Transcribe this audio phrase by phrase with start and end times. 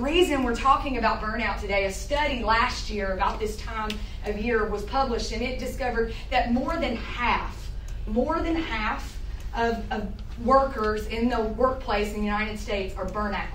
[0.00, 3.90] reason we're talking about burnout today, a study last year about this time
[4.24, 7.70] of year was published, and it discovered that more than half,
[8.06, 9.18] more than half
[9.54, 10.08] of, of
[10.44, 13.46] workers in the workplace in the United States are burnout.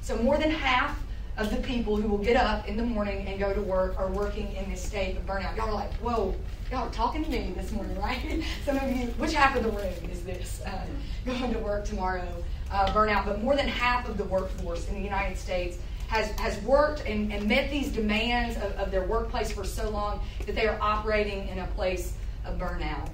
[0.00, 0.98] So more than half
[1.36, 4.08] of the people who will get up in the morning and go to work are
[4.08, 5.56] working in this state of burnout.
[5.56, 6.34] Y'all are like, whoa,
[6.70, 8.42] y'all are talking to me this morning, right?
[8.64, 10.60] Some of you, which half of the room is this?
[10.66, 10.86] Uh,
[11.26, 12.26] going to work tomorrow,
[12.70, 13.24] uh, burnout.
[13.24, 15.78] But more than half of the workforce in the United States
[16.08, 20.20] has, has worked and, and met these demands of, of their workplace for so long
[20.46, 22.14] that they are operating in a place
[22.44, 23.08] of burnout.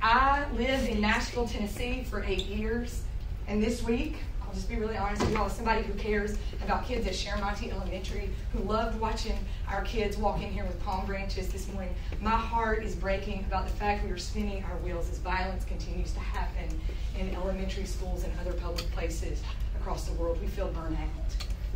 [0.00, 3.02] I lived in Nashville, Tennessee for eight years,
[3.48, 4.16] and this week
[4.48, 7.42] I'll just be really honest with you all, somebody who cares about kids at Sharon
[7.42, 12.30] Elementary, who loved watching our kids walk in here with palm branches this morning, my
[12.30, 16.20] heart is breaking about the fact we are spinning our wheels as violence continues to
[16.20, 16.80] happen
[17.18, 19.42] in elementary schools and other public places
[19.78, 20.40] across the world.
[20.40, 21.08] We feel burnout.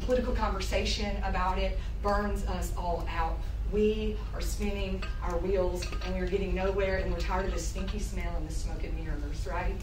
[0.00, 3.38] Political conversation about it burns us all out.
[3.70, 7.98] We are spinning our wheels and we're getting nowhere and we're tired of the stinky
[7.98, 9.74] smell and the smoke and mirrors, right?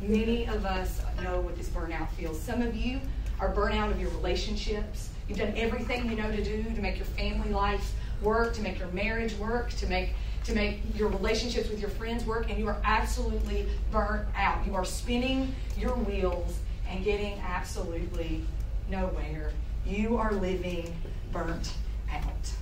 [0.00, 2.40] Many of us know what this burnout feels.
[2.40, 3.00] Some of you
[3.38, 5.10] are burnout of your relationships.
[5.28, 8.78] You've done everything you know to do to make your family life work, to make
[8.78, 12.66] your marriage work, to make to make your relationships with your friends work, and you
[12.66, 14.66] are absolutely burnt out.
[14.66, 18.44] You are spinning your wheels and getting absolutely
[18.90, 19.52] nowhere.
[19.86, 20.94] You are living
[21.32, 21.72] burnt
[22.12, 22.52] out.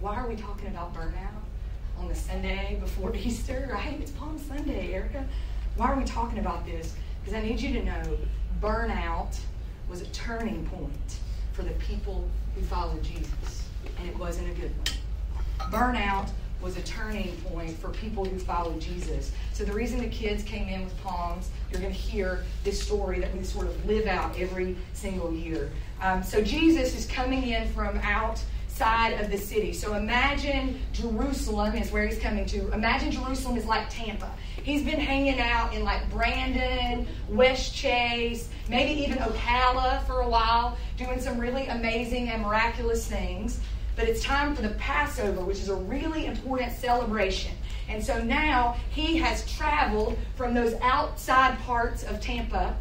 [0.00, 1.42] Why are we talking about burnout
[1.98, 3.98] on the Sunday before Easter, right?
[4.00, 5.26] It's Palm Sunday, Erica.
[5.76, 6.94] Why are we talking about this?
[7.20, 8.18] Because I need you to know
[8.60, 9.38] burnout
[9.88, 11.18] was a turning point
[11.52, 13.64] for the people who followed Jesus,
[13.98, 15.70] and it wasn't a good one.
[15.70, 19.32] Burnout was a turning point for people who followed Jesus.
[19.52, 23.18] So the reason the kids came in with palms, you're going to hear this story
[23.20, 25.70] that we sort of live out every single year.
[26.00, 29.72] Um, so Jesus is coming in from outside of the city.
[29.72, 32.70] So imagine Jerusalem is where he's coming to.
[32.72, 34.30] Imagine Jerusalem is like Tampa.
[34.62, 41.20] He's been hanging out in like Brandon, Westchase, maybe even Ocala for a while, doing
[41.20, 43.60] some really amazing and miraculous things.
[43.96, 47.52] But it's time for the Passover, which is a really important celebration.
[47.88, 52.74] And so now he has traveled from those outside parts of Tampa,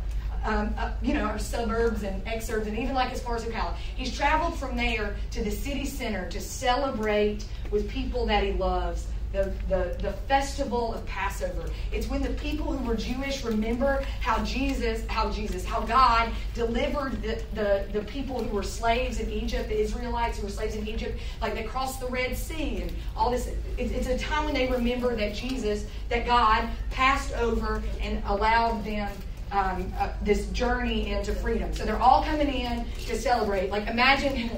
[0.43, 3.75] um, uh, you know, our suburbs and exurbs, and even like as far as Ocala.
[3.95, 9.07] He's traveled from there to the city center to celebrate with people that he loves
[9.31, 11.69] the, the, the festival of Passover.
[11.91, 17.21] It's when the people who were Jewish remember how Jesus, how Jesus, how God delivered
[17.21, 20.87] the, the, the people who were slaves in Egypt, the Israelites who were slaves in
[20.87, 23.49] Egypt, like they crossed the Red Sea and all this.
[23.77, 28.83] It's, it's a time when they remember that Jesus, that God passed over and allowed
[28.83, 29.09] them
[29.51, 31.73] um, uh, this journey into freedom.
[31.73, 33.69] So they're all coming in to celebrate.
[33.69, 34.49] Like imagine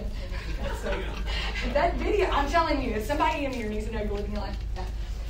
[1.71, 4.55] that video, I'm telling you, if somebody in here needs to know you're looking like
[4.75, 4.87] that.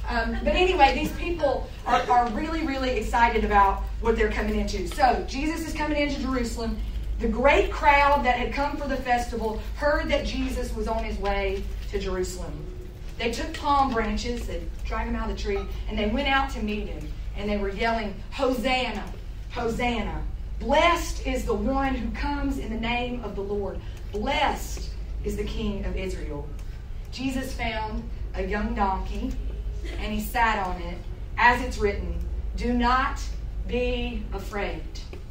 [0.09, 4.87] Um, but anyway, these people are, are really, really excited about what they're coming into.
[4.87, 6.77] So, Jesus is coming into Jerusalem.
[7.19, 11.17] The great crowd that had come for the festival heard that Jesus was on his
[11.19, 12.51] way to Jerusalem.
[13.17, 16.49] They took palm branches, they dragged him out of the tree, and they went out
[16.51, 17.07] to meet him.
[17.37, 19.05] And they were yelling, Hosanna,
[19.51, 20.23] Hosanna.
[20.59, 23.79] Blessed is the one who comes in the name of the Lord.
[24.11, 24.89] Blessed
[25.23, 26.47] is the King of Israel.
[27.11, 28.03] Jesus found
[28.35, 29.31] a young donkey
[29.99, 30.97] and he sat on it,
[31.37, 32.17] as it's written,
[32.55, 33.21] Do not
[33.67, 34.81] be afraid,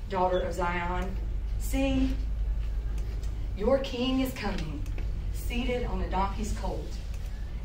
[0.09, 1.15] daughter of Zion.
[1.59, 2.11] See,
[3.57, 4.83] your king is coming,
[5.33, 6.87] seated on a donkey's colt.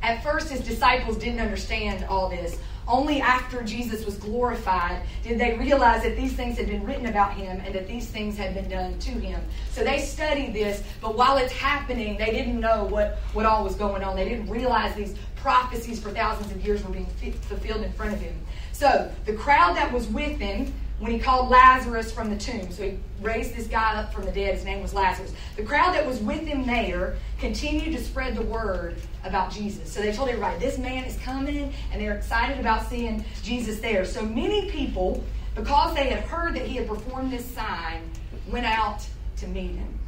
[0.02, 2.60] At first, his disciples didn't understand all this.
[2.88, 7.34] Only after Jesus was glorified did they realize that these things had been written about
[7.34, 9.42] him and that these things had been done to him.
[9.72, 13.76] So they studied this, but while it's happening, they didn't know what, what all was
[13.76, 14.16] going on.
[14.16, 17.08] They didn't realize these prophecies for thousands of years were being
[17.42, 18.38] fulfilled in front of him.
[18.72, 22.72] So the crowd that was with him when he called Lazarus from the tomb.
[22.72, 24.56] So he raised this guy up from the dead.
[24.56, 25.34] His name was Lazarus.
[25.56, 29.92] The crowd that was with him there continued to spread the word about Jesus.
[29.92, 34.06] So they told everybody, this man is coming, and they're excited about seeing Jesus there.
[34.06, 35.24] So many people,
[35.56, 38.10] because they had heard that he had performed this sign,
[38.50, 39.06] went out
[39.38, 40.00] to meet him.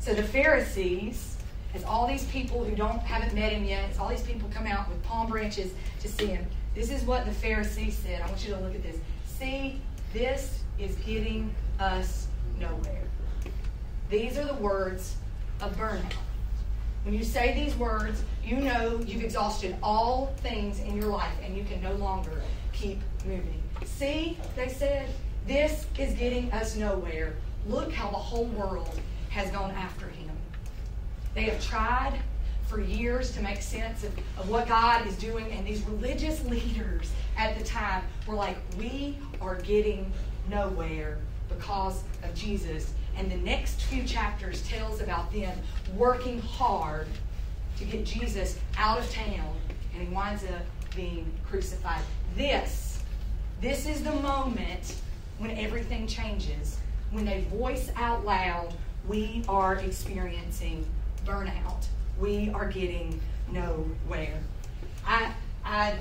[0.00, 1.36] So the Pharisees,
[1.72, 4.66] as all these people who don't haven't met him yet, as all these people come
[4.66, 8.22] out with palm branches to see him, this is what the Pharisees said.
[8.22, 8.96] I want you to look at this.
[9.26, 9.80] See,
[10.12, 12.26] this is getting us
[12.58, 13.02] nowhere.
[14.10, 15.16] These are the words
[15.60, 16.12] of burnout.
[17.04, 21.56] When you say these words, you know you've exhausted all things in your life and
[21.56, 22.42] you can no longer
[22.72, 23.62] keep moving.
[23.84, 25.08] See, they said,
[25.46, 27.34] this is getting us nowhere.
[27.66, 30.30] Look how the whole world has gone after him.
[31.34, 32.18] They have tried
[32.66, 37.10] for years to make sense of, of what God is doing, and these religious leaders
[37.36, 40.12] at the time were like, We are getting
[40.48, 42.92] nowhere because of Jesus.
[43.16, 45.56] And the next few chapters tells about them
[45.96, 47.06] working hard
[47.78, 49.56] to get Jesus out of town,
[49.94, 50.62] and he winds up
[50.94, 52.02] being crucified.
[52.36, 53.02] This,
[53.60, 54.96] this is the moment
[55.38, 56.78] when everything changes.
[57.10, 58.72] When they voice out loud,
[59.08, 60.86] we are experiencing
[61.24, 61.86] burnout.
[62.18, 63.20] We are getting
[63.50, 64.38] nowhere.
[65.06, 65.32] I
[65.64, 65.94] I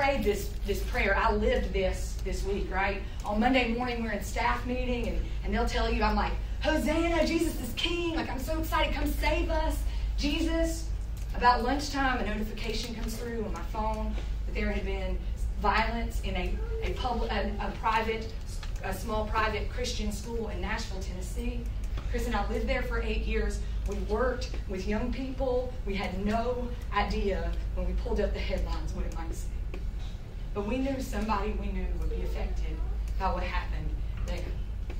[0.00, 1.14] prayed this this prayer.
[1.14, 3.02] I lived this this week, right?
[3.22, 6.32] On Monday morning we're in staff meeting and, and they'll tell you I'm like,
[6.62, 8.14] Hosanna, Jesus is king.
[8.14, 9.76] Like I'm so excited, come save us.
[10.16, 10.88] Jesus.
[11.36, 14.14] About lunchtime a notification comes through on my phone
[14.46, 15.18] that there had been
[15.60, 18.32] violence in a, a public a, a private
[18.82, 21.60] a small private Christian school in Nashville, Tennessee.
[22.10, 23.60] Chris and I lived there for eight years.
[23.86, 25.74] We worked with young people.
[25.84, 29.46] We had no idea when we pulled up the headlines what it might say.
[30.60, 32.76] But we knew somebody we knew would be affected
[33.18, 33.88] by what happened
[34.26, 34.44] there.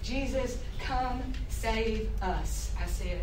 [0.02, 1.20] Jesus, come
[1.50, 3.20] save us, I said.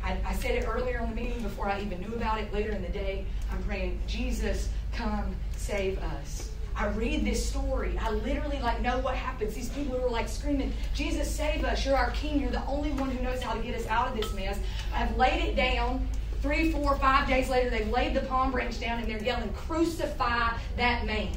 [0.00, 2.54] I, I said it earlier in the meeting before I even knew about it.
[2.54, 6.52] Later in the day, I'm praying, Jesus, come save us.
[6.76, 7.98] I read this story.
[8.00, 9.54] I literally like know what happens.
[9.54, 11.84] These people were like screaming, Jesus, save us.
[11.84, 12.40] You're our king.
[12.40, 14.60] You're the only one who knows how to get us out of this mess.
[14.94, 16.06] I've laid it down.
[16.40, 20.50] Three, four, five days later, they've laid the palm branch down and they're yelling, Crucify
[20.76, 21.32] that man.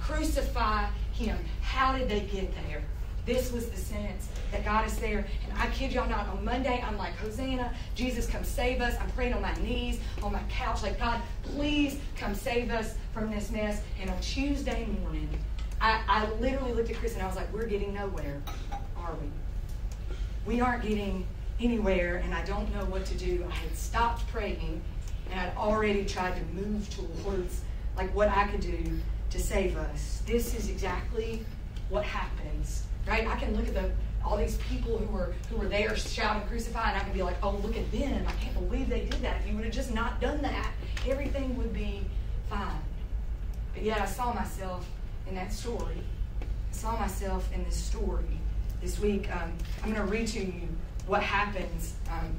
[0.00, 1.38] Crucify him.
[1.62, 2.82] How did they get there?
[3.26, 5.26] This was the sentence that got us there.
[5.44, 8.96] And I kid y'all not, on Monday, I'm like, Hosanna, Jesus, come save us.
[9.00, 13.30] I'm praying on my knees, on my couch, like, God, please come save us from
[13.30, 13.82] this mess.
[14.00, 15.28] And on Tuesday morning,
[15.80, 18.42] I, I literally looked at Chris and I was like, we're getting nowhere,
[18.96, 19.30] are we?
[20.46, 21.26] We aren't getting
[21.60, 23.46] anywhere, and I don't know what to do.
[23.48, 24.80] I had stopped praying,
[25.30, 27.60] and I'd already tried to move towards
[27.96, 28.98] like what I could do
[29.30, 30.22] to save us.
[30.26, 31.44] This is exactly
[31.88, 33.26] what happens, right?
[33.26, 33.90] I can look at the
[34.22, 37.36] all these people who were who were there shouting crucify and I can be like,
[37.42, 38.24] oh look at them.
[38.26, 39.40] I can't believe they did that.
[39.40, 40.72] If you would have just not done that,
[41.08, 42.04] everything would be
[42.48, 42.82] fine.
[43.72, 44.86] But yet I saw myself
[45.26, 46.02] in that story.
[46.40, 48.24] I saw myself in this story.
[48.82, 50.68] This week, um, I'm going to read to you
[51.06, 52.34] what happens um,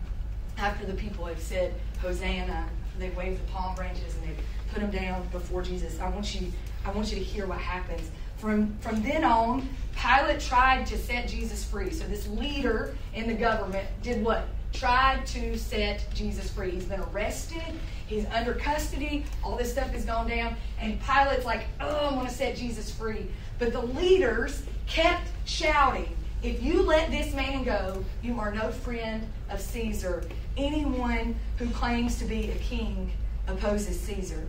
[0.58, 2.68] after the people have said Hosanna.
[3.00, 6.00] They wave the palm branches and they've put them down before Jesus.
[6.00, 6.52] I want you,
[6.86, 8.10] I want you to hear what happens.
[8.38, 11.92] From, from then on, Pilate tried to set Jesus free.
[11.92, 14.48] So this leader in the government did what?
[14.74, 16.72] Tried to set Jesus free.
[16.72, 17.62] He's been arrested.
[18.08, 19.26] He's under custody.
[19.44, 20.56] All this stuff has gone down.
[20.80, 23.28] And Pilate's like, oh, I want to set Jesus free.
[23.60, 29.28] But the leaders kept shouting, if you let this man go, you are no friend
[29.52, 30.24] of Caesar.
[30.58, 33.12] Anyone who claims to be a king
[33.48, 34.48] opposes Caesar.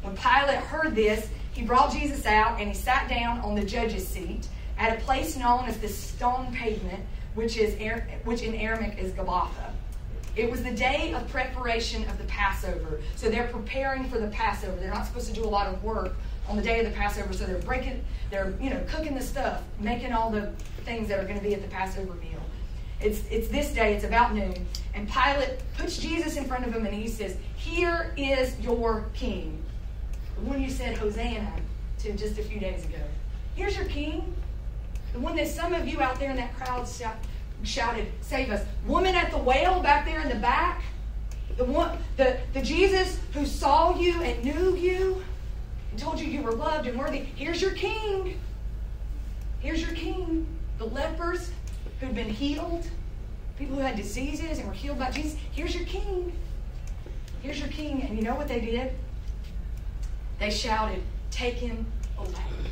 [0.00, 4.06] When Pilate heard this, he brought Jesus out and he sat down on the judge's
[4.06, 7.00] seat at a place known as the stone pavement,
[7.34, 7.74] which is
[8.24, 9.70] which in Aramaic is Gabbatha.
[10.36, 13.00] It was the day of preparation of the Passover.
[13.14, 14.74] So they're preparing for the Passover.
[14.80, 16.14] They're not supposed to do a lot of work
[16.48, 19.62] on the day of the Passover, so they're breaking, they're you know cooking the stuff,
[19.78, 20.52] making all the
[20.84, 22.40] things that are going to be at the Passover meal.
[23.00, 23.94] It's it's this day.
[23.94, 24.54] It's about noon,
[24.94, 29.63] and Pilate puts Jesus in front of him, and he says, "Here is your king."
[30.36, 31.52] The one you said Hosanna
[32.00, 32.98] to just a few days ago.
[33.54, 34.34] Here's your king.
[35.12, 37.16] The one that some of you out there in that crowd shout,
[37.62, 38.66] shouted, Save us.
[38.86, 40.82] Woman at the well back there in the back.
[41.56, 45.22] The, one, the, the Jesus who saw you and knew you
[45.90, 47.18] and told you you were loved and worthy.
[47.18, 48.40] Here's your king.
[49.60, 50.46] Here's your king.
[50.78, 51.50] The lepers
[52.00, 52.84] who'd been healed,
[53.56, 55.36] people who had diseases and were healed by Jesus.
[55.52, 56.32] Here's your king.
[57.40, 58.02] Here's your king.
[58.02, 58.92] And you know what they did?
[60.44, 61.86] They shouted, Take him
[62.18, 62.68] away.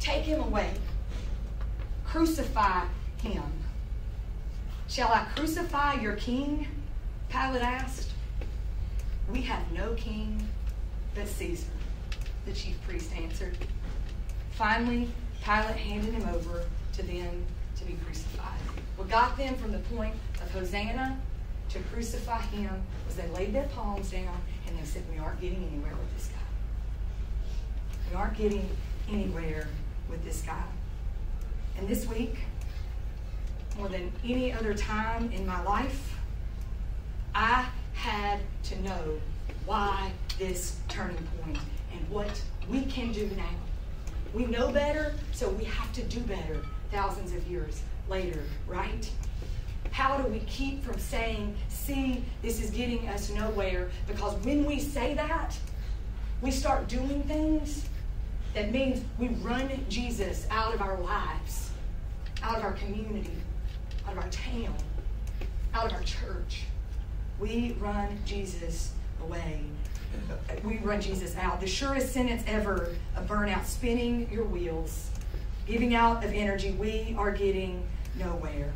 [0.00, 0.70] Take him away.
[2.06, 2.86] Crucify
[3.22, 3.42] him.
[4.88, 6.68] Shall I crucify your king?
[7.28, 8.12] Pilate asked.
[9.30, 10.48] We have no king
[11.14, 11.66] but Caesar,
[12.46, 13.58] the chief priest answered.
[14.52, 15.10] Finally,
[15.44, 16.64] Pilate handed him over
[16.94, 17.44] to them
[17.76, 18.58] to be crucified.
[18.96, 21.20] What got them from the point of Hosanna
[21.68, 22.70] to crucify him
[23.06, 24.40] was they laid their palms down
[24.74, 27.50] and they said, We aren't getting anywhere with this guy.
[28.10, 28.68] We aren't getting
[29.10, 29.68] anywhere
[30.10, 30.62] with this guy.
[31.78, 32.38] And this week,
[33.76, 36.16] more than any other time in my life,
[37.34, 39.20] I had to know
[39.66, 41.58] why this turning point
[41.92, 43.48] and what we can do now.
[44.32, 49.10] We know better, so we have to do better thousands of years later, right?
[49.94, 53.88] How do we keep from saying, see, this is getting us nowhere?
[54.08, 55.56] Because when we say that,
[56.42, 57.86] we start doing things
[58.54, 61.70] that means we run Jesus out of our lives,
[62.42, 63.36] out of our community,
[64.04, 64.74] out of our town,
[65.74, 66.64] out of our church.
[67.38, 69.60] We run Jesus away.
[70.64, 71.60] We run Jesus out.
[71.60, 75.10] The surest sentence ever of burnout, spinning your wheels,
[75.68, 76.72] giving out of energy.
[76.72, 77.86] We are getting
[78.18, 78.72] nowhere.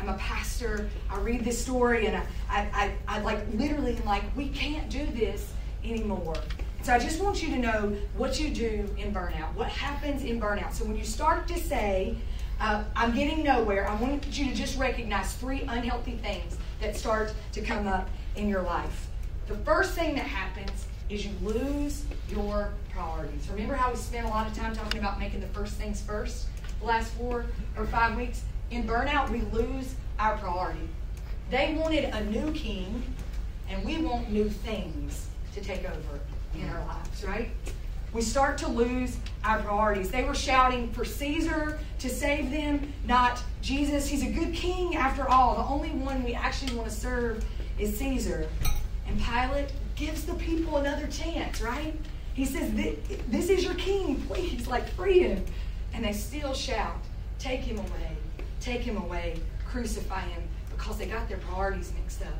[0.00, 0.88] I'm a pastor.
[1.10, 4.88] I read this story and I, I, I, I like literally am like, we can't
[4.88, 5.52] do this
[5.84, 6.36] anymore.
[6.82, 10.40] So I just want you to know what you do in burnout, what happens in
[10.40, 10.72] burnout.
[10.72, 12.16] So when you start to say,
[12.60, 17.34] uh, I'm getting nowhere, I want you to just recognize three unhealthy things that start
[17.52, 19.08] to come up in your life.
[19.48, 23.48] The first thing that happens is you lose your priorities.
[23.50, 26.46] Remember how we spent a lot of time talking about making the first things first
[26.80, 27.44] the last four
[27.76, 28.44] or five weeks?
[28.70, 30.88] In burnout, we lose our priority.
[31.50, 33.02] They wanted a new king,
[33.68, 36.20] and we want new things to take over
[36.54, 37.50] in our lives, right?
[38.12, 40.10] We start to lose our priorities.
[40.10, 44.08] They were shouting for Caesar to save them, not Jesus.
[44.08, 45.56] He's a good king after all.
[45.56, 47.44] The only one we actually want to serve
[47.78, 48.48] is Caesar.
[49.06, 51.94] And Pilate gives the people another chance, right?
[52.34, 52.72] He says,
[53.28, 54.20] This is your king.
[54.22, 55.44] Please, like, free him.
[55.92, 56.96] And they still shout,
[57.38, 58.19] Take him away.
[58.60, 59.40] Take him away.
[59.66, 60.42] Crucify him.
[60.70, 62.34] Because they got their priorities mixed up.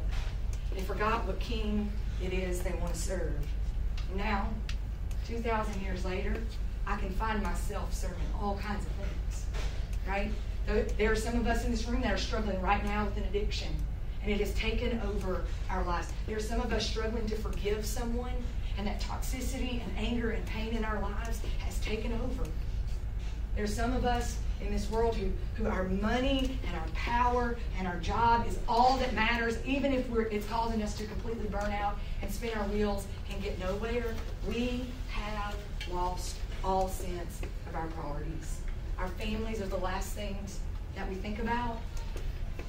[0.74, 1.90] They forgot what king
[2.22, 3.34] it is they want to serve.
[4.14, 4.48] Now,
[5.26, 6.36] 2,000 years later,
[6.86, 9.46] I can find myself serving all kinds of things,
[10.08, 10.30] right?
[10.96, 13.24] There are some of us in this room that are struggling right now with an
[13.24, 13.68] addiction,
[14.22, 16.12] and it has taken over our lives.
[16.26, 18.32] There are some of us struggling to forgive someone,
[18.78, 22.48] and that toxicity and anger and pain in our lives has taken over.
[23.60, 27.86] There's some of us in this world who, who our money and our power and
[27.86, 31.70] our job is all that matters, even if we're, it's causing us to completely burn
[31.70, 34.14] out and spin our wheels and get nowhere.
[34.48, 35.54] We have
[35.92, 38.60] lost all sense of our priorities.
[38.98, 40.60] Our families are the last things
[40.96, 41.82] that we think about.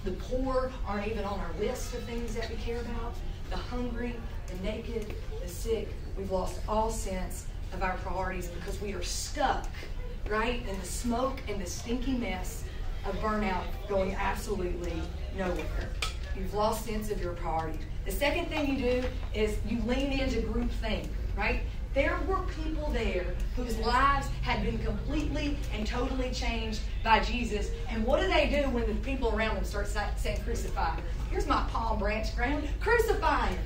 [0.03, 3.13] The poor aren't even on our list of things that we care about.
[3.49, 4.17] The hungry,
[4.47, 5.87] the naked, the sick.
[6.17, 9.69] We've lost all sense of our priorities because we are stuck
[10.31, 10.63] right?
[10.67, 12.63] And the smoke and the stinky mess
[13.05, 14.93] of burnout going absolutely
[15.37, 15.89] nowhere.
[16.37, 17.79] You've lost sense of your priority.
[18.05, 21.07] The second thing you do is you lean into groupthink,
[21.37, 21.61] right?
[21.93, 23.25] There were people there
[23.57, 27.69] whose lives had been completely and totally changed by Jesus.
[27.89, 30.95] And what do they do when the people around them start saying, crucify?
[31.29, 32.69] Here's my palm branch ground.
[32.79, 33.63] Crucify him.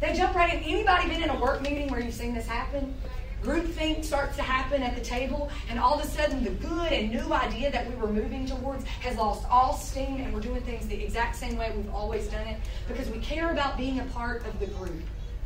[0.00, 0.62] They jump right in.
[0.62, 2.94] Anybody been in a work meeting where you've seen this happen?
[3.42, 7.10] Groupthink starts to happen at the table, and all of a sudden the good and
[7.10, 10.86] new idea that we were moving towards has lost all steam, and we're doing things
[10.86, 14.46] the exact same way we've always done it because we care about being a part
[14.46, 15.02] of the group,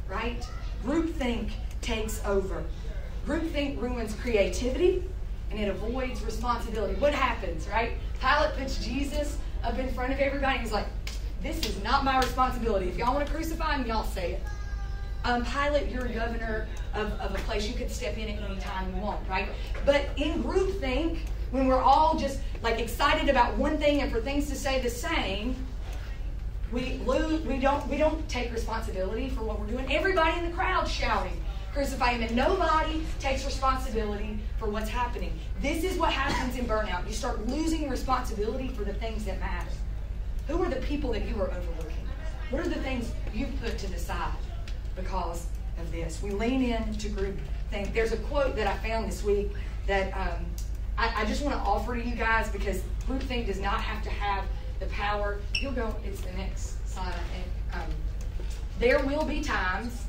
[0.09, 0.47] right?
[0.85, 2.65] Groupthink takes over.
[3.27, 5.03] Groupthink ruins creativity
[5.51, 6.95] and it avoids responsibility.
[6.95, 7.93] What happens, right?
[8.21, 10.55] Pilate puts Jesus up in front of everybody.
[10.55, 10.87] And he's like,
[11.43, 12.89] This is not my responsibility.
[12.89, 14.43] If y'all want to crucify him, y'all say it.
[15.25, 17.67] Um, Pilate, you're governor of, of a place.
[17.67, 19.49] You could step in at any time you want, right?
[19.87, 21.19] But in groupthink,
[21.51, 24.91] when we're all just like excited about one thing and for things to stay the
[24.91, 25.57] same,
[26.73, 27.41] we lose.
[27.43, 27.87] We don't.
[27.89, 29.91] We don't take responsibility for what we're doing.
[29.91, 31.41] Everybody in the crowd shouting,
[31.73, 35.39] "Crucify him!" And nobody takes responsibility for what's happening.
[35.63, 37.07] This is what happens in burnout.
[37.07, 39.71] You start losing responsibility for the things that matter.
[40.49, 42.09] Who are the people that you are overlooking?
[42.51, 44.33] What are the things you've put to the side?
[44.97, 45.47] Because
[45.79, 46.23] of this.
[46.23, 47.37] We lean in to group
[47.71, 47.93] think.
[47.93, 49.51] There's a quote that I found this week
[49.87, 50.45] that um,
[50.97, 54.03] I, I, just want to offer to you guys because group groupthink does not have
[54.05, 54.45] to have
[54.81, 55.41] the power.
[55.55, 57.47] You'll go, it's the next slide, think.
[57.75, 57.95] Um,
[58.79, 60.07] there will be times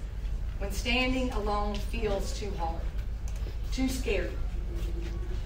[0.60, 2.82] when standing alone feels too hard,
[3.72, 4.32] too scary.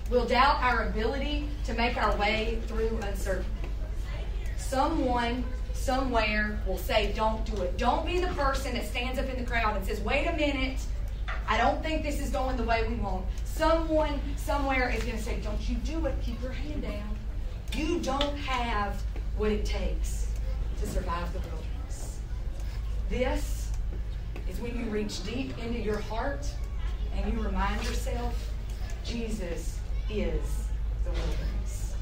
[0.10, 3.50] We'll doubt our ability to make our way through uncertainty.
[4.58, 5.43] Someone
[5.79, 7.77] somewhere will say, don't do it.
[7.77, 10.79] Don't be the person that stands up in the crowd and says, wait a minute,
[11.48, 13.25] I don't think this is going the way we want.
[13.45, 16.15] Someone somewhere is going to say, don't you do it.
[16.21, 17.17] Keep your hand down.
[17.74, 19.01] You don't have
[19.38, 20.27] what it takes
[20.79, 22.19] to survive the wilderness.
[23.09, 23.71] This
[24.50, 26.48] is when you reach deep into your heart
[27.15, 28.33] and you remind yourself,
[29.03, 30.67] Jesus is
[31.03, 31.95] the wilderness.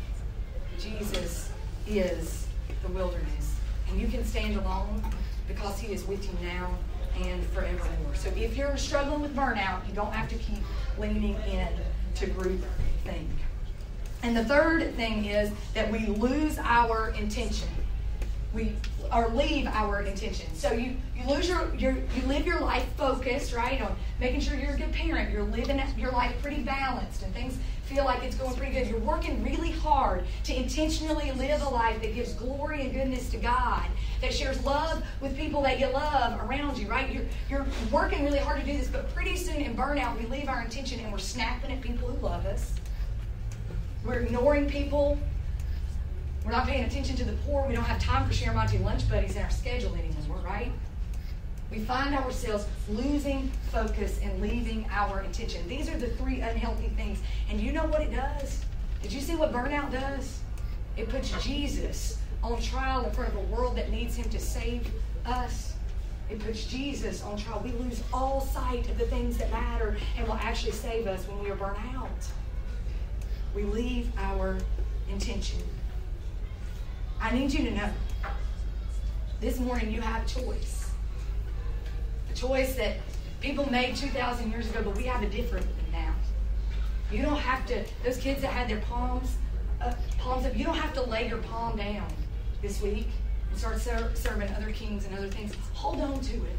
[0.80, 1.50] Jesus
[1.88, 2.48] is
[2.84, 3.47] the wilderness.
[3.90, 5.04] And you can stand alone
[5.48, 6.78] because He is with you now
[7.22, 8.16] and forevermore.
[8.16, 10.60] So if you're struggling with burnout, you don't have to keep
[11.00, 11.70] leaning in
[12.16, 12.62] to group
[13.04, 13.30] think.
[14.24, 17.70] And the third thing is that we lose our intention.
[18.54, 18.74] We
[19.14, 20.54] or leave our intention.
[20.54, 24.56] So you, you lose your, your you live your life focused, right, on making sure
[24.56, 25.32] you're a good parent.
[25.32, 28.88] You're living your life pretty balanced and things feel like it's going pretty good.
[28.88, 33.38] You're working really hard to intentionally live a life that gives glory and goodness to
[33.38, 33.86] God,
[34.22, 37.10] that shares love with people that you love around you, right?
[37.10, 40.50] You're, you're working really hard to do this, but pretty soon in burnout, we leave
[40.50, 42.74] our intention and we're snapping at people who love us.
[44.06, 45.18] We're ignoring people.
[46.48, 47.68] We're not paying attention to the poor.
[47.68, 50.72] We don't have time for Share lunch buddies in our schedule anymore, right?
[51.70, 55.68] We find ourselves losing focus and leaving our intention.
[55.68, 57.20] These are the three unhealthy things.
[57.50, 58.62] And you know what it does?
[59.02, 60.40] Did you see what burnout does?
[60.96, 64.90] It puts Jesus on trial in front of a world that needs him to save
[65.26, 65.74] us.
[66.30, 67.62] It puts Jesus on trial.
[67.62, 71.44] We lose all sight of the things that matter and will actually save us when
[71.44, 72.08] we are burnt out.
[73.54, 74.58] We leave our
[75.10, 75.60] intention.
[77.20, 77.90] I need you to know
[79.42, 80.90] this morning you have a choice
[82.32, 82.98] A choice that
[83.42, 86.14] people made 2,000 years ago, but we have a different one now.
[87.12, 89.36] You don't have to, those kids that had their palms,
[89.82, 92.08] uh, palms up, you don't have to lay your palm down
[92.62, 93.08] this week
[93.50, 95.54] and start ser- serving other kings and other things.
[95.74, 96.58] Hold on to it.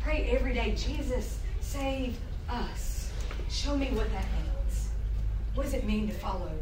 [0.00, 2.16] Pray every day, Jesus, save
[2.48, 3.12] us.
[3.48, 4.88] Show me what that means.
[5.54, 6.52] What does it mean to follow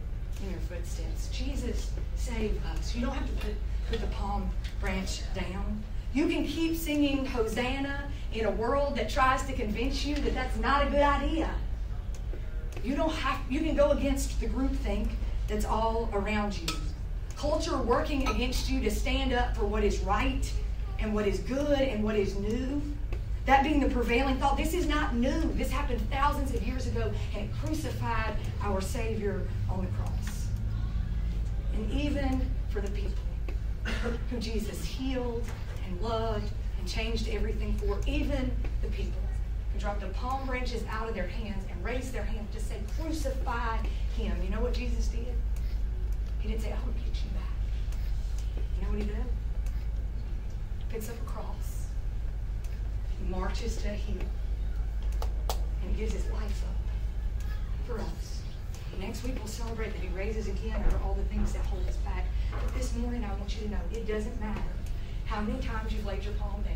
[0.42, 1.28] in your footsteps?
[1.32, 2.94] Jesus, save us.
[2.94, 3.54] You don't have to put,
[3.90, 5.82] put the palm branch down.
[6.14, 10.56] You can keep singing Hosanna in a world that tries to convince you that that's
[10.58, 11.50] not a good idea.
[12.84, 15.08] You don't have you can go against the groupthink
[15.48, 16.68] that's all around you.
[17.36, 20.50] Culture working against you to stand up for what is right
[20.98, 22.82] and what is good and what is new.
[23.46, 25.40] That being the prevailing thought, this is not new.
[25.54, 30.27] This happened thousands of years ago and it crucified our Savior on the cross.
[31.78, 33.22] And even for the people
[34.30, 35.44] who Jesus healed
[35.86, 38.50] and loved and changed everything for even
[38.82, 39.20] the people
[39.72, 42.80] who dropped the palm branches out of their hands and raised their hand to say,
[43.00, 43.76] Crucify
[44.16, 44.36] him.
[44.42, 45.32] You know what Jesus did?
[46.40, 48.64] He didn't say, I will get you back.
[48.76, 49.24] You know what he did?
[50.78, 51.86] He picks up a cross,
[53.20, 54.26] he marches to a hill,
[55.50, 57.46] and he gives his life up
[57.86, 58.42] for us.
[59.00, 61.96] Next week we'll celebrate that he raises again for all the things that hold us
[61.98, 62.24] back.
[62.50, 64.60] But this morning I want you to know it doesn't matter
[65.26, 66.74] how many times you've laid your palm down.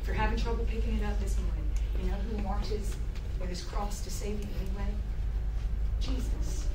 [0.00, 1.64] If you're having trouble picking it up this morning,
[2.02, 2.96] you know who marches
[3.40, 4.92] with his cross to save you anyway?
[6.00, 6.66] Jesus.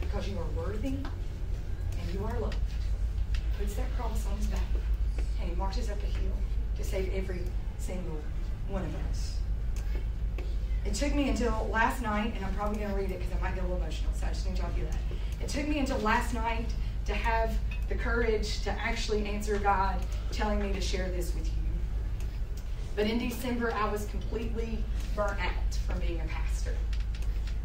[0.00, 2.56] Because you are worthy and you are loved.
[3.58, 4.62] Puts that cross on his back
[5.40, 6.32] and he marches up a hill
[6.76, 7.42] to save every
[7.78, 8.20] single
[8.68, 9.37] one of us.
[10.88, 13.40] It took me until last night, and I'm probably going to read it because I
[13.42, 15.44] might get a little emotional, so I just need y'all to hear that.
[15.44, 16.64] It took me until last night
[17.04, 17.58] to have
[17.90, 19.96] the courage to actually answer God
[20.32, 21.52] telling me to share this with you.
[22.96, 24.82] But in December, I was completely
[25.14, 26.74] burnt out from being a pastor.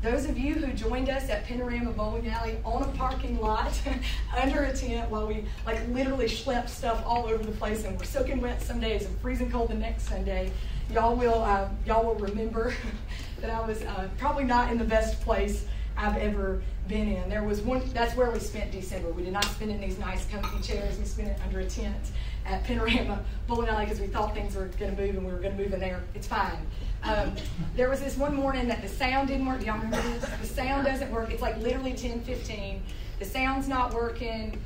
[0.01, 3.71] Those of you who joined us at Panorama Bowling Alley on a parking lot
[4.43, 8.03] under a tent while we like literally schlepped stuff all over the place and we're
[8.03, 10.51] soaking wet some days and freezing cold the next Sunday,
[10.93, 12.73] y'all will uh, y'all will remember
[13.41, 15.65] that I was uh, probably not in the best place
[15.97, 17.29] I've ever been in.
[17.29, 19.09] There was one, that's where we spent December.
[19.09, 20.97] We did not spend in these nice comfy chairs.
[20.97, 22.11] We spent it under a tent
[22.45, 25.39] at Panorama Bowling Alley because we thought things were going to move and we were
[25.39, 26.03] going to move in there.
[26.15, 26.57] It's fine.
[27.03, 27.35] Um,
[27.75, 29.59] there was this one morning that the sound didn't work.
[29.59, 30.25] Do y'all remember this?
[30.41, 31.31] The sound doesn't work.
[31.31, 32.79] It's like literally 10:15.
[33.19, 34.59] The sound's not working.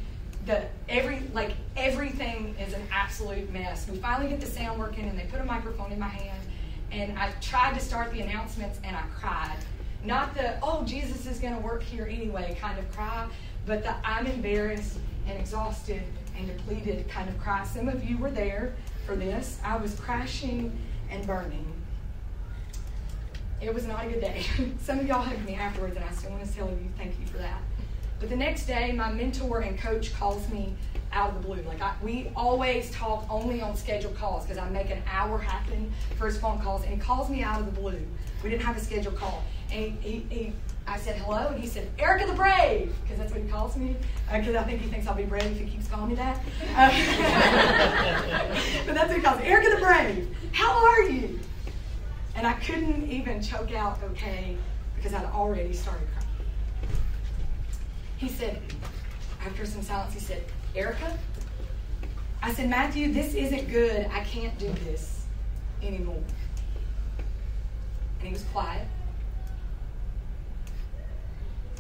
[0.46, 3.88] The every like everything is an absolute mess.
[3.90, 6.42] We finally get the sound working and they put a microphone in my hand
[6.92, 9.58] and I tried to start the announcements and I cried
[10.04, 13.28] not the, oh, Jesus is going to work here anyway kind of cry,
[13.66, 14.98] but the I'm embarrassed
[15.28, 16.02] and exhausted
[16.38, 17.66] and depleted kind of cry.
[17.66, 19.60] Some of you were there for this.
[19.64, 20.78] I was crashing
[21.10, 21.66] and burning.
[23.60, 24.46] It was not a good day.
[24.80, 27.26] Some of y'all hugged me afterwards, and I still want to tell you thank you
[27.26, 27.62] for that.
[28.20, 30.74] But the next day, my mentor and coach calls me
[31.12, 31.62] out of the blue.
[31.64, 35.92] Like I, we always talk only on scheduled calls because I make an hour happen
[36.18, 38.00] for his phone calls, and he calls me out of the blue.
[38.44, 40.54] We didn't have a scheduled call, and he, he,
[40.88, 43.96] I said hello, and he said Erica the Brave, because that's what he calls me.
[44.32, 46.38] Because uh, I think he thinks I'll be brave if he keeps calling me that.
[46.76, 46.90] Uh,
[48.86, 50.36] but that's what he calls me, Erica the Brave.
[50.54, 51.40] How are you?
[52.36, 54.58] And I couldn't even choke out okay
[54.96, 56.27] because I'd already started crying.
[58.18, 58.62] He said,
[59.46, 60.44] after some silence, he said,
[60.76, 61.18] Erica?
[62.42, 64.08] I said, Matthew, this isn't good.
[64.12, 65.26] I can't do this
[65.82, 66.22] anymore.
[68.20, 68.88] And he was quiet.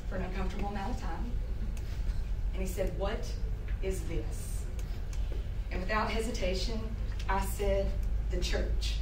[0.09, 1.31] for an uncomfortable amount of time.
[2.53, 3.31] And he said, What
[3.83, 4.63] is this?
[5.71, 6.79] And without hesitation,
[7.29, 7.91] I said,
[8.31, 8.97] The church.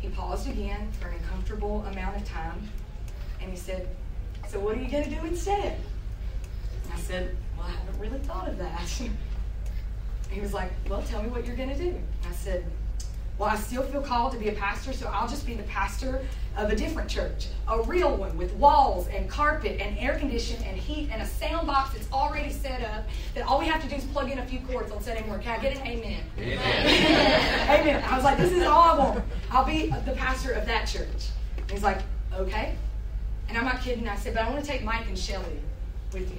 [0.00, 2.68] He paused again for an uncomfortable amount of time.
[3.40, 3.88] And he said,
[4.52, 5.78] So what are you going to do instead?
[6.92, 8.82] I said, Well, I haven't really thought of that.
[10.30, 11.98] he was like, Well, tell me what you're going to do.
[12.28, 12.62] I said,
[13.38, 16.26] Well, I still feel called to be a pastor, so I'll just be the pastor
[16.58, 20.76] of a different church, a real one with walls and carpet and air conditioning and
[20.76, 23.96] heat and a sound box that's already set up that all we have to do
[23.96, 25.46] is plug in a few cords on Sunday morning.
[25.46, 26.20] Can I get an amen?
[26.36, 27.70] Amen.
[27.70, 28.04] amen.
[28.06, 29.24] I was like, this is all I want.
[29.50, 31.30] I'll be the pastor of that church.
[31.56, 32.02] And he's like,
[32.34, 32.76] okay.
[33.48, 34.08] And I'm not kidding.
[34.08, 35.60] I said, but I want to take Mike and Shelly
[36.12, 36.38] with me.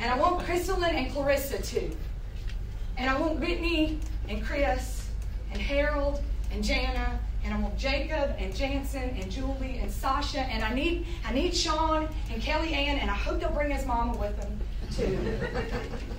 [0.00, 1.96] And I want Crystalline and Clarissa too.
[2.98, 3.98] And I want Brittany
[4.28, 5.08] and Chris
[5.52, 10.64] and Harold and Jana and I want Jacob and Jansen and Julie and Sasha and
[10.64, 14.18] I need I need Sean and Kelly Ann and I hope they'll bring his mama
[14.18, 14.58] with them
[14.92, 15.18] too.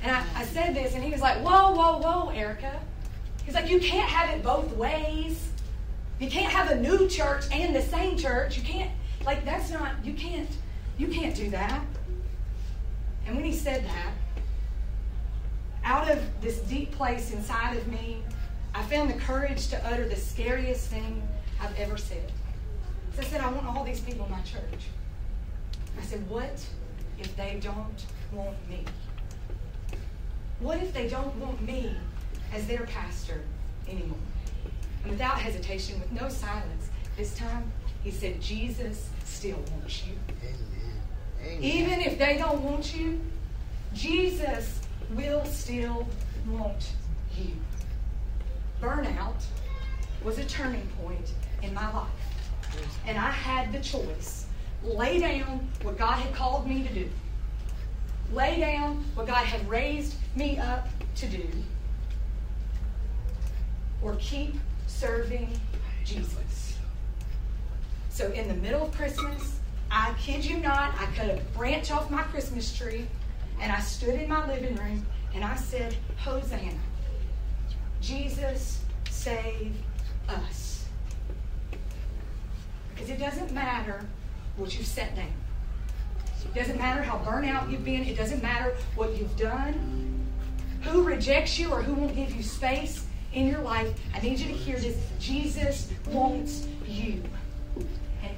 [0.03, 2.79] and I, I said this and he was like, Whoa, whoa, whoa, Erica.
[3.43, 5.49] He's like, You can't have it both ways.
[6.19, 8.57] You can't have a new church and the same church.
[8.57, 8.89] You can't
[9.27, 10.49] like that's not you can't
[10.97, 11.83] you can't do that.
[13.27, 14.13] And when he said that,
[15.83, 18.23] out of this deep place inside of me,
[18.73, 21.21] I found the courage to utter the scariest thing
[21.61, 22.31] I've ever said.
[23.13, 24.85] So I said, I want all these people in my church.
[25.99, 26.65] I said, what
[27.19, 28.85] if they don't want me?
[30.59, 31.95] What if they don't want me
[32.53, 33.41] as their pastor
[33.89, 34.17] anymore?
[35.03, 37.71] And without hesitation, with no silence, this time
[38.07, 40.13] he said, Jesus still wants you.
[40.41, 40.57] Amen.
[41.41, 41.61] Amen.
[41.61, 43.19] Even if they don't want you,
[43.93, 46.07] Jesus will still
[46.47, 46.93] want
[47.37, 47.51] you
[48.81, 49.43] burnout
[50.23, 52.07] was a turning point in my life.
[53.05, 54.45] And I had the choice
[54.83, 57.09] lay down what God had called me to do,
[58.31, 61.45] lay down what God had raised me up to do,
[64.01, 65.59] or keep serving
[66.05, 66.66] Jesus.
[68.17, 69.59] So in the middle of Christmas,
[69.91, 73.05] I kid you not, I cut a branch off my Christmas tree
[73.61, 76.79] and I stood in my living room and I said, Hosanna.
[78.01, 79.71] Jesus, save
[80.27, 80.87] us.
[82.89, 84.03] Because it doesn't matter
[84.55, 85.31] what you've set down.
[86.43, 88.01] It doesn't matter how burnt out you've been.
[88.03, 90.25] It doesn't matter what you've done.
[90.81, 93.93] Who rejects you or who won't give you space in your life.
[94.15, 94.97] I need you to hear this.
[95.19, 97.21] Jesus wants you.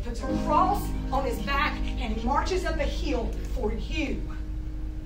[0.04, 0.82] Puts a cross
[1.12, 4.22] on his back and he marches up a hill for you.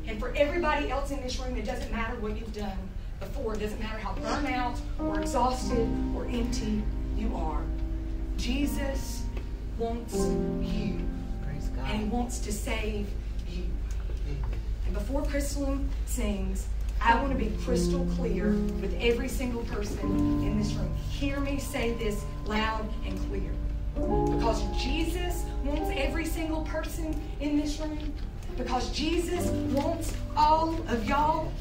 [0.07, 2.77] And for everybody else in this room, it doesn't matter what you've done
[3.19, 3.55] before.
[3.55, 6.83] It doesn't matter how burnt out or exhausted or empty
[7.17, 7.61] you are.
[8.37, 9.23] Jesus
[9.77, 10.99] wants you.
[11.85, 13.07] And he wants to save
[13.49, 13.63] you.
[14.85, 16.67] And before Crystalline sings,
[17.01, 20.09] I want to be crystal clear with every single person
[20.41, 20.93] in this room.
[21.09, 23.51] Hear me say this loud and clear.
[23.95, 28.13] Because Jesus wants every single person in this room.
[28.57, 31.51] Because Jesus wants all of y'all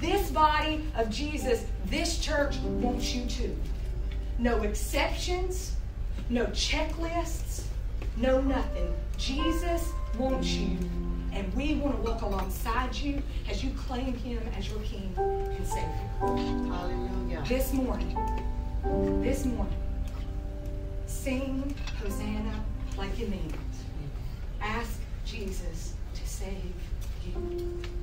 [0.00, 3.54] this body of Jesus, this church wants you too.
[4.38, 5.76] No exceptions,
[6.30, 7.64] no checklists,
[8.16, 8.94] no nothing.
[9.18, 10.78] Jesus wants you,
[11.32, 15.66] and we want to walk alongside you as you claim Him as your King and
[15.66, 15.90] Savior.
[16.18, 17.44] Hallelujah.
[17.46, 18.16] This morning,
[19.22, 19.76] this morning,
[21.22, 22.64] sing Hosanna
[22.96, 24.62] like you mean it.
[24.62, 26.72] Ask Jesus to save
[27.26, 27.99] you.